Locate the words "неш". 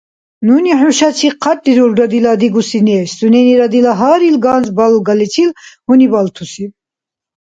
2.87-3.09